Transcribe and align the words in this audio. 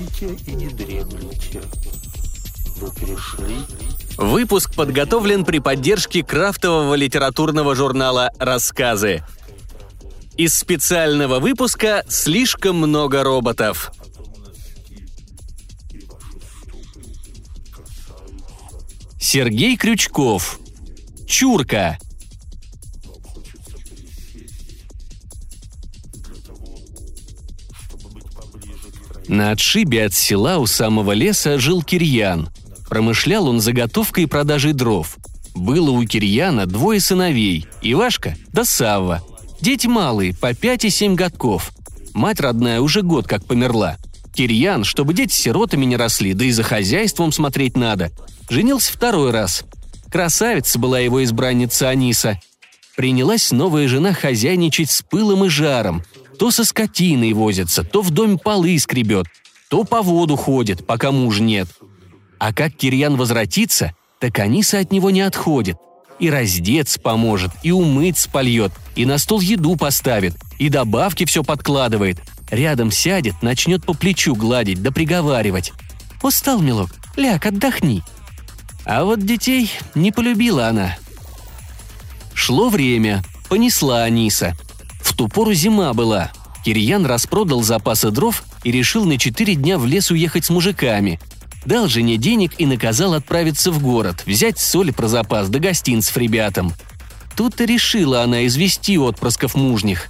спите 0.00 0.36
и 0.46 0.54
не 0.54 0.68
дремлете. 0.68 1.62
Вы 2.76 2.90
пришли? 2.92 3.56
Выпуск 4.16 4.74
подготовлен 4.74 5.44
при 5.44 5.58
поддержке 5.58 6.22
крафтового 6.22 6.94
литературного 6.94 7.74
журнала 7.74 8.30
«Рассказы». 8.38 9.22
Из 10.36 10.54
специального 10.54 11.38
выпуска 11.38 12.04
«Слишком 12.08 12.76
много 12.76 13.22
роботов». 13.22 13.92
Сергей 19.18 19.76
Крючков. 19.76 20.58
Чурка. 21.26 21.98
На 29.40 29.52
отшибе 29.52 30.04
от 30.04 30.12
села 30.12 30.58
у 30.58 30.66
самого 30.66 31.12
леса 31.12 31.58
жил 31.58 31.82
Кирьян. 31.82 32.50
Промышлял 32.90 33.48
он 33.48 33.62
заготовкой 33.62 34.24
и 34.24 34.26
продажей 34.26 34.74
дров. 34.74 35.16
Было 35.54 35.92
у 35.92 36.04
Кирьяна 36.04 36.66
двое 36.66 37.00
сыновей– 37.00 37.66
Ивашка 37.80 38.36
да 38.52 38.66
Савва. 38.66 39.22
Дети 39.62 39.86
малые, 39.86 40.34
по 40.36 40.52
пять 40.52 40.84
и 40.84 40.90
семь 40.90 41.14
годков. 41.14 41.72
Мать 42.12 42.38
родная 42.38 42.82
уже 42.82 43.00
год 43.00 43.26
как 43.26 43.46
померла. 43.46 43.96
Кирьян, 44.34 44.84
чтобы 44.84 45.14
дети 45.14 45.32
сиротами 45.32 45.86
не 45.86 45.96
росли, 45.96 46.34
да 46.34 46.44
и 46.44 46.50
за 46.50 46.62
хозяйством 46.62 47.32
смотреть 47.32 47.78
надо, 47.78 48.10
женился 48.50 48.92
второй 48.92 49.30
раз. 49.30 49.64
Красавица 50.12 50.78
была 50.78 50.98
его 51.00 51.24
избранница 51.24 51.88
Аниса. 51.88 52.38
Принялась 53.00 53.50
новая 53.50 53.88
жена 53.88 54.12
хозяйничать 54.12 54.90
с 54.90 55.00
пылом 55.00 55.46
и 55.46 55.48
жаром. 55.48 56.04
То 56.38 56.50
со 56.50 56.66
скотиной 56.66 57.32
возится, 57.32 57.82
то 57.82 58.02
в 58.02 58.10
доме 58.10 58.36
полы 58.36 58.78
скребет, 58.78 59.24
то 59.70 59.84
по 59.84 60.02
воду 60.02 60.36
ходит, 60.36 60.86
пока 60.86 61.10
мужа 61.10 61.42
нет. 61.42 61.66
А 62.38 62.52
как 62.52 62.74
Кирьян 62.74 63.16
возвратится, 63.16 63.94
так 64.18 64.38
Аниса 64.38 64.80
от 64.80 64.92
него 64.92 65.08
не 65.08 65.22
отходит. 65.22 65.78
И 66.18 66.28
раздеться 66.28 67.00
поможет, 67.00 67.52
и 67.62 67.72
умыться 67.72 68.28
польет, 68.28 68.72
и 68.96 69.06
на 69.06 69.16
стол 69.16 69.40
еду 69.40 69.76
поставит, 69.76 70.36
и 70.58 70.68
добавки 70.68 71.24
все 71.24 71.42
подкладывает. 71.42 72.18
Рядом 72.50 72.90
сядет, 72.90 73.40
начнет 73.40 73.82
по 73.82 73.94
плечу 73.94 74.34
гладить 74.34 74.82
да 74.82 74.90
приговаривать. 74.90 75.72
«Устал, 76.22 76.60
милок, 76.60 76.90
ляг, 77.16 77.46
отдохни». 77.46 78.02
А 78.84 79.04
вот 79.04 79.24
детей 79.24 79.70
не 79.94 80.12
полюбила 80.12 80.66
она. 80.66 80.96
Шло 82.50 82.68
время, 82.68 83.22
понесла 83.48 84.02
Аниса– 84.02 84.56
в 85.02 85.16
ту 85.16 85.28
пору 85.28 85.54
зима 85.54 85.92
была. 85.92 86.32
Кирьян 86.64 87.06
распродал 87.06 87.62
запасы 87.62 88.10
дров 88.10 88.42
и 88.64 88.72
решил 88.72 89.04
на 89.04 89.18
четыре 89.18 89.54
дня 89.54 89.78
в 89.78 89.86
лес 89.86 90.10
уехать 90.10 90.46
с 90.46 90.50
мужиками. 90.50 91.20
Дал 91.64 91.86
жене 91.86 92.16
денег 92.16 92.54
и 92.58 92.66
наказал 92.66 93.14
отправиться 93.14 93.70
в 93.70 93.80
город, 93.80 94.24
взять 94.26 94.58
соль 94.58 94.92
про 94.92 95.06
запас 95.06 95.48
да 95.48 95.60
гостинцев 95.60 96.16
ребятам. 96.16 96.72
Тут-то 97.36 97.66
решила 97.66 98.24
она 98.24 98.44
извести 98.48 98.98
отпрысков 98.98 99.54
мужних. 99.54 100.08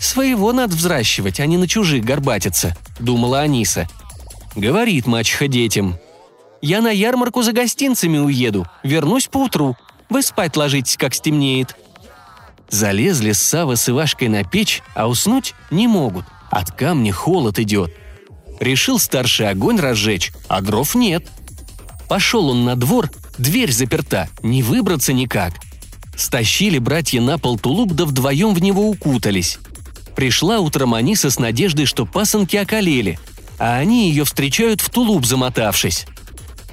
«Своего 0.00 0.54
надо 0.54 0.74
взращивать, 0.76 1.38
а 1.38 1.44
не 1.44 1.58
на 1.58 1.68
чужих 1.68 2.02
горбатиться»,— 2.02 2.74
думала 2.98 3.40
Аниса. 3.40 3.90
Говорит 4.56 5.06
мачеха 5.06 5.48
детям. 5.48 5.98
«Я 6.62 6.80
на 6.80 6.88
ярмарку 6.88 7.42
за 7.42 7.52
гостинцами 7.52 8.16
уеду, 8.16 8.66
вернусь 8.82 9.26
поутру. 9.26 9.76
Вы 10.14 10.22
спать 10.22 10.56
ложитесь, 10.56 10.96
как 10.96 11.12
стемнеет», 11.12 11.74
Залезли 12.70 13.32
с 13.32 13.42
Савой 13.42 13.76
с 13.76 13.88
Ивашкой 13.88 14.28
на 14.28 14.44
печь, 14.44 14.80
а 14.94 15.08
уснуть 15.08 15.56
не 15.72 15.88
могут. 15.88 16.24
От 16.52 16.70
камня 16.70 17.12
холод 17.12 17.58
идет. 17.58 17.92
Решил 18.60 19.00
старший 19.00 19.48
огонь 19.48 19.80
разжечь, 19.80 20.30
а 20.46 20.60
дров 20.60 20.94
нет. 20.94 21.26
Пошел 22.08 22.50
он 22.50 22.64
на 22.64 22.76
двор, 22.76 23.10
дверь 23.38 23.72
заперта, 23.72 24.28
не 24.40 24.62
выбраться 24.62 25.12
никак. 25.12 25.54
Стащили 26.16 26.78
братья 26.78 27.20
на 27.20 27.36
пол 27.36 27.58
тулуп, 27.58 27.90
да 27.94 28.04
вдвоем 28.04 28.54
в 28.54 28.62
него 28.62 28.88
укутались. 28.88 29.58
Пришла 30.14 30.60
утром 30.60 30.94
Аниса 30.94 31.28
с 31.28 31.40
надеждой, 31.40 31.86
что 31.86 32.06
пасынки 32.06 32.54
околели, 32.54 33.18
а 33.58 33.78
они 33.78 34.10
ее 34.10 34.24
встречают 34.24 34.80
в 34.80 34.90
тулуп 34.90 35.26
замотавшись. 35.26 36.06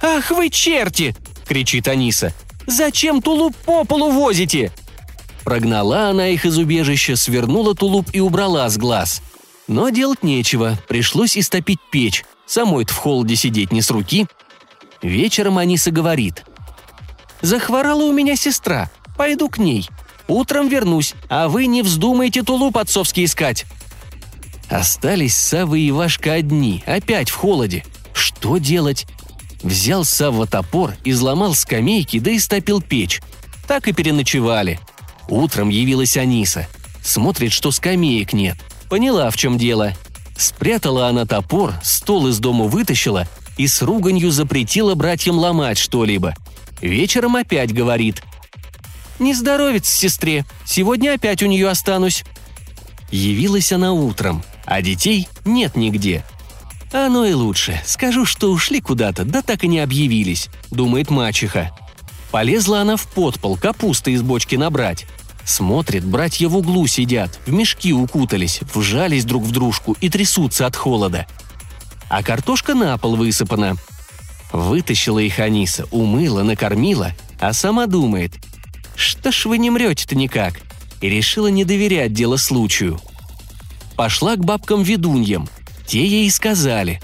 «Ах 0.00 0.30
вы 0.30 0.48
черти!»— 0.48 1.14
кричит 1.46 1.86
Аниса. 1.86 2.32
«Зачем 2.66 3.22
тулуп 3.22 3.56
по 3.56 3.84
полу 3.84 4.10
возите?» 4.10 4.72
Прогнала 5.44 6.08
она 6.08 6.28
их 6.28 6.44
из 6.44 6.58
убежища, 6.58 7.14
свернула 7.14 7.74
тулуп 7.74 8.08
и 8.12 8.20
убрала 8.20 8.68
с 8.68 8.76
глаз. 8.76 9.22
Но 9.68 9.90
делать 9.90 10.22
нечего, 10.22 10.76
пришлось 10.88 11.38
истопить 11.38 11.78
печь. 11.90 12.24
Самой-то 12.46 12.92
в 12.92 12.96
холоде 12.96 13.36
сидеть 13.36 13.72
не 13.72 13.82
с 13.82 13.90
руки. 13.90 14.26
Вечером 15.02 15.58
Аниса 15.58 15.90
говорит. 15.90 16.44
«Захворала 17.42 18.02
у 18.02 18.12
меня 18.12 18.34
сестра. 18.36 18.90
Пойду 19.16 19.48
к 19.48 19.58
ней. 19.58 19.88
Утром 20.26 20.68
вернусь, 20.68 21.14
а 21.28 21.48
вы 21.48 21.66
не 21.66 21.82
вздумайте 21.82 22.42
тулуп 22.42 22.78
отцовский 22.78 23.24
искать». 23.24 23.66
Остались 24.68 25.36
Савва 25.36 25.76
и 25.76 25.90
Ивашка 25.90 26.32
одни, 26.32 26.82
опять 26.86 27.30
в 27.30 27.36
холоде. 27.36 27.84
Что 28.12 28.58
делать? 28.58 29.06
Взял 29.62 30.04
Савва 30.04 30.46
топор, 30.46 30.94
изломал 31.04 31.54
скамейки, 31.54 32.18
да 32.18 32.30
и 32.30 32.38
стопил 32.38 32.80
печь. 32.80 33.20
Так 33.66 33.88
и 33.88 33.92
переночевали– 33.92 34.78
Утром 35.28 35.68
явилась 35.68 36.16
Аниса. 36.16 36.68
Смотрит, 37.02 37.52
что 37.52 37.70
скамеек 37.70 38.32
нет. 38.32 38.56
Поняла, 38.88 39.30
в 39.30 39.36
чем 39.36 39.58
дело. 39.58 39.94
Спрятала 40.36 41.08
она 41.08 41.24
топор, 41.24 41.74
стол 41.82 42.28
из 42.28 42.38
дома 42.38 42.66
вытащила 42.66 43.26
и 43.56 43.66
с 43.66 43.82
руганью 43.82 44.30
запретила 44.30 44.94
братьям 44.94 45.38
ломать 45.38 45.78
что-либо. 45.78 46.34
Вечером 46.80 47.36
опять 47.36 47.72
говорит. 47.72 48.22
«Не 49.18 49.32
здоровится 49.32 49.96
сестре. 49.96 50.44
Сегодня 50.66 51.14
опять 51.14 51.42
у 51.42 51.46
нее 51.46 51.68
останусь». 51.68 52.22
Явилась 53.10 53.72
она 53.72 53.92
утром, 53.92 54.42
а 54.66 54.82
детей 54.82 55.26
нет 55.44 55.74
нигде. 55.74 56.22
«Оно 56.92 57.24
и 57.24 57.32
лучше. 57.32 57.80
Скажу, 57.84 58.24
что 58.24 58.52
ушли 58.52 58.80
куда-то, 58.80 59.24
да 59.24 59.42
так 59.42 59.64
и 59.64 59.68
не 59.68 59.80
объявились»,— 59.80 60.48
думает 60.70 61.10
мачеха. 61.10 61.72
Полезла 62.30 62.80
она 62.80 62.96
в 62.96 63.06
подпол 63.08 63.56
капусты 63.56 64.12
из 64.12 64.22
бочки 64.22 64.56
набрать. 64.56 65.06
Смотрит, 65.44 66.04
братья 66.04 66.48
в 66.48 66.56
углу 66.56 66.86
сидят, 66.86 67.38
в 67.46 67.52
мешки 67.52 67.92
укутались, 67.92 68.60
вжались 68.74 69.24
друг 69.24 69.44
в 69.44 69.52
дружку 69.52 69.96
и 70.00 70.08
трясутся 70.08 70.66
от 70.66 70.74
холода. 70.74 71.26
А 72.08 72.22
картошка 72.22 72.74
на 72.74 72.98
пол 72.98 73.16
высыпана. 73.16 73.76
Вытащила 74.52 75.18
их 75.18 75.38
Аниса, 75.38 75.86
умыла, 75.90 76.42
накормила, 76.42 77.12
а 77.40 77.52
сама 77.52 77.86
думает, 77.86 78.34
что 78.96 79.30
ж 79.30 79.46
вы 79.46 79.58
не 79.58 79.70
мрете-то 79.70 80.16
никак, 80.16 80.60
и 81.00 81.08
решила 81.08 81.48
не 81.48 81.64
доверять 81.64 82.12
дело 82.12 82.36
случаю. 82.36 83.00
Пошла 83.96 84.36
к 84.36 84.44
бабкам-ведуньям. 84.44 85.48
Те 85.86 86.04
ей 86.04 86.30
сказали, 86.30 87.00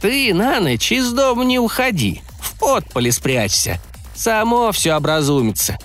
«Ты 0.00 0.34
на 0.34 0.60
ночь 0.60 0.92
из 0.92 1.12
дома 1.12 1.44
не 1.44 1.58
уходи, 1.58 2.22
в 2.40 2.58
подполе 2.58 3.12
спрячься, 3.12 3.80
само 4.14 4.72
все 4.72 4.94
образумится. 4.94 5.78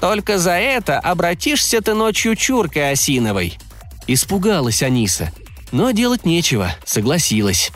Только 0.00 0.38
за 0.38 0.52
это 0.52 0.98
обратишься 0.98 1.80
ты 1.80 1.94
ночью 1.94 2.36
чуркой 2.36 2.92
осиновой». 2.92 3.58
Испугалась 4.06 4.82
Аниса, 4.82 5.32
но 5.70 5.92
делать 5.92 6.24
нечего, 6.24 6.74
согласилась. 6.84 7.70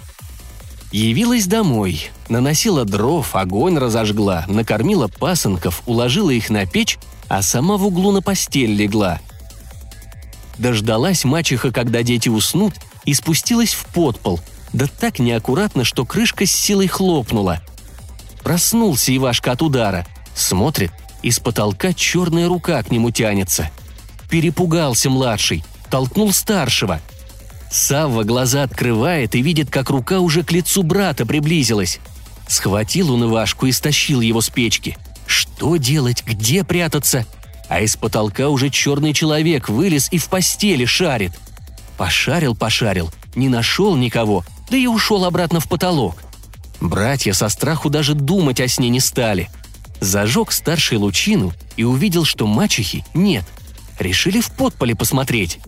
Явилась 0.91 1.47
домой, 1.47 2.11
наносила 2.29 2.85
дров, 2.85 3.37
огонь 3.37 3.79
разожгла, 3.79 4.45
накормила 4.49 5.07
пасынков, 5.07 5.83
уложила 5.87 6.31
их 6.31 6.51
на 6.51 6.67
печь, 6.67 6.99
а 7.29 7.43
сама 7.43 7.77
в 7.77 7.87
углу 7.87 8.11
на 8.11 8.23
постель 8.23 8.75
легла. 8.75 9.21
Дождалась 10.59 11.25
мачеха, 11.25 11.73
когда 11.73 12.03
дети 12.03 12.29
уснут, 12.29 12.75
и 13.05 13.15
спустилась 13.15 13.73
в 13.73 13.87
подпол, 13.87 14.41
да 14.73 14.87
так 14.87 15.19
неаккуратно, 15.19 15.85
что 15.85 16.05
крышка 16.05 16.47
с 16.47 16.51
силой 16.51 16.89
хлопнула. 16.89 17.61
Проснулся 18.43 19.15
Ивашка 19.17 19.53
от 19.53 19.63
удара. 19.63 20.07
Смотрит, 20.35 20.93
из 21.23 21.39
потолка 21.39 21.93
черная 21.93 22.49
рука 22.49 22.83
к 22.83 22.91
нему 22.91 23.11
тянется. 23.11 23.71
Перепугался 24.29 25.11
младший, 25.11 25.65
толкнул 25.91 26.33
старшего. 26.33 27.01
Савва 27.71 28.25
глаза 28.25 28.63
открывает 28.63 29.35
и 29.35 29.43
видит, 29.43 29.71
как 29.71 29.91
рука 29.91 30.21
уже 30.21 30.45
к 30.45 30.53
лицу 30.53 30.83
брата 30.83 31.25
приблизилась. 31.27 31.99
Схватил 32.47 33.13
он 33.13 33.25
Ивашку 33.25 33.67
и 33.67 33.73
стащил 33.73 34.21
его 34.21 34.41
с 34.41 34.51
печки. 34.51 34.97
Что 35.27 35.77
делать, 35.77 36.25
где 36.25 36.63
прятаться? 36.63 37.27
А 37.69 37.81
из 37.81 37.97
потолка 37.97 38.49
уже 38.49 38.71
черный 38.71 39.15
человек 39.15 39.69
вылез 39.69 40.09
и 40.13 40.19
в 40.19 40.29
постели 40.29 40.85
шарит. 40.85 41.33
Пошарил, 41.97 42.55
пошарил, 42.55 43.11
не 43.35 43.49
нашел 43.49 43.97
никого, 43.97 44.45
да 44.71 44.77
и 44.77 44.87
ушел 44.87 45.25
обратно 45.25 45.61
в 45.61 45.69
потолок. 45.69 46.23
Братья 46.81 47.33
со 47.33 47.49
страху 47.49 47.89
даже 47.91 48.15
думать 48.15 48.61
о 48.61 48.69
сне 48.69 48.89
не 48.89 49.01
стали– 49.01 49.51
Зажег 50.05 50.53
старший 50.53 50.99
лучину 50.99 51.53
и 51.77 51.85
увидел, 51.85 52.25
что 52.25 52.47
мачехи 52.47 53.05
нет. 53.15 53.45
Решили 53.99 54.41
в 54.41 54.51
подполе 54.51 54.95
посмотреть. 54.95 55.61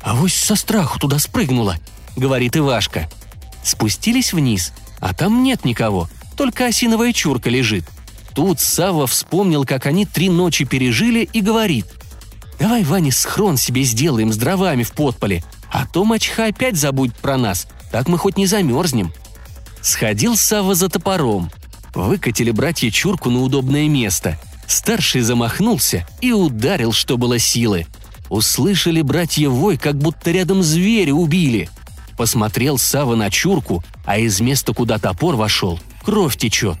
«А 0.00 0.14
вось 0.14 0.34
со 0.34 0.54
страху 0.54 0.98
туда 1.00 1.18
спрыгнула»,— 1.18 1.76
говорит 2.16 2.56
Ивашка. 2.56 3.08
Спустились 3.64 4.32
вниз, 4.32 4.72
а 5.00 5.12
там 5.12 5.42
нет 5.42 5.64
никого, 5.64 6.08
только 6.36 6.66
осиновая 6.66 7.12
чурка 7.12 7.50
лежит. 7.50 7.84
Тут 8.34 8.60
Савва 8.60 9.08
вспомнил, 9.08 9.64
как 9.64 9.86
они 9.86 10.06
три 10.06 10.28
ночи 10.28 10.64
пережили, 10.64 11.28
и 11.32 11.40
говорит. 11.40 11.86
«Давай, 12.58 12.82
Ваня, 12.82 13.12
схрон 13.12 13.56
себе 13.56 13.82
сделаем 13.82 14.32
с 14.32 14.36
дровами 14.36 14.82
в 14.82 14.92
подполе, 14.92 15.44
а 15.70 15.86
то 15.86 16.04
мачха 16.04 16.46
опять 16.46 16.76
забудет 16.76 17.16
про 17.16 17.36
нас, 17.36 17.68
так 17.90 18.08
мы 18.08 18.18
хоть 18.18 18.36
не 18.36 18.46
замерзнем». 18.46 19.12
Сходил 19.80 20.36
Савва 20.36 20.74
за 20.74 20.88
топором. 20.88 21.50
Выкатили 21.94 22.50
братья 22.50 22.90
чурку 22.90 23.30
на 23.30 23.42
удобное 23.42 23.88
место. 23.88 24.38
Старший 24.66 25.22
замахнулся 25.22 26.06
и 26.20 26.32
ударил, 26.32 26.92
что 26.92 27.16
было 27.16 27.38
силы. 27.38 27.86
Услышали 28.28 29.00
братья 29.02 29.48
вой, 29.48 29.78
как 29.78 29.96
будто 29.96 30.30
рядом 30.30 30.62
зверя 30.62 31.14
убили. 31.14 31.70
Посмотрел 32.16 32.76
Сава 32.76 33.14
на 33.14 33.30
чурку, 33.30 33.84
а 34.04 34.18
из 34.18 34.40
места, 34.40 34.74
куда 34.74 34.98
топор 34.98 35.36
вошел, 35.36 35.80
кровь 36.02 36.36
течет. 36.36 36.76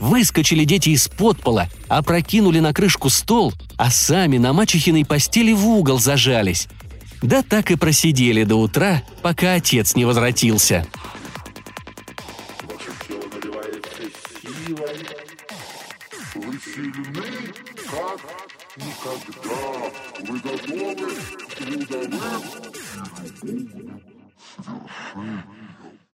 Выскочили 0.00 0.64
дети 0.64 0.88
из 0.88 1.06
подпола, 1.08 1.68
опрокинули 1.88 2.58
на 2.58 2.72
крышку 2.72 3.10
стол, 3.10 3.52
а 3.76 3.90
сами 3.90 4.38
на 4.38 4.54
мачехиной 4.54 5.04
постели 5.04 5.52
в 5.52 5.68
угол 5.68 6.00
зажались. 6.00 6.66
Да 7.22 7.42
так 7.42 7.70
и 7.70 7.76
просидели 7.76 8.44
до 8.44 8.56
утра, 8.56 9.02
пока 9.20 9.52
отец 9.54 9.94
не 9.94 10.06
возвратился. 10.06 10.86
Никогда. 18.76 19.90
Вы 20.20 20.38
готовы 20.40 21.10
к 21.36 21.54
трудовым 21.54 22.42
и. 23.44 23.68